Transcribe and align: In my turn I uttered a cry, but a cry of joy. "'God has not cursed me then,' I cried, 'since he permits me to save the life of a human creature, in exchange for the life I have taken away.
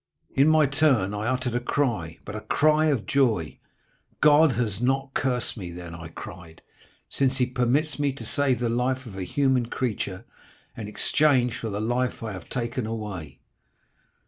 In 0.35 0.47
my 0.47 0.65
turn 0.65 1.13
I 1.13 1.27
uttered 1.27 1.53
a 1.53 1.59
cry, 1.59 2.17
but 2.25 2.35
a 2.35 2.41
cry 2.41 2.87
of 2.87 3.05
joy. 3.05 3.59
"'God 4.19 4.53
has 4.53 4.81
not 4.81 5.13
cursed 5.13 5.57
me 5.57 5.69
then,' 5.69 5.93
I 5.93 6.07
cried, 6.07 6.63
'since 7.07 7.37
he 7.37 7.45
permits 7.45 7.99
me 7.99 8.11
to 8.13 8.25
save 8.25 8.57
the 8.61 8.67
life 8.69 9.05
of 9.05 9.15
a 9.15 9.23
human 9.23 9.67
creature, 9.67 10.25
in 10.75 10.87
exchange 10.87 11.59
for 11.59 11.69
the 11.69 11.79
life 11.79 12.23
I 12.23 12.31
have 12.31 12.49
taken 12.49 12.87
away. 12.87 13.41